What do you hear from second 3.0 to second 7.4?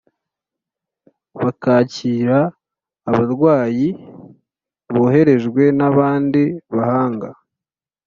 abarwayi boherejwe n abandi bahanga